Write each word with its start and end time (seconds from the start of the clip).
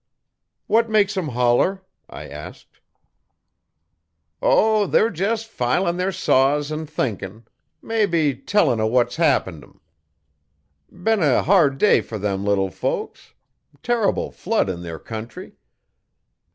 'What 0.65 0.89
makes 0.89 1.15
'em 1.15 1.27
holler?' 1.27 1.83
I 2.09 2.27
asked. 2.27 2.79
'O, 4.41 4.87
they're 4.87 5.13
jes' 5.13 5.43
filin' 5.43 5.97
their 5.97 6.11
saws 6.11 6.71
an' 6.71 6.87
thinkin'. 6.87 7.45
Mebbe 7.83 8.43
tellin' 8.47 8.79
o' 8.81 8.87
what's 8.87 9.17
happened 9.17 9.63
'em. 9.63 9.79
Been 10.91 11.21
a 11.21 11.43
hard 11.43 11.77
day 11.77 12.01
fer 12.01 12.17
them 12.17 12.43
little 12.43 12.71
folks. 12.71 13.35
Terrible 13.83 14.31
flood 14.31 14.69
in 14.71 14.81
their 14.81 14.97
country. 14.97 15.53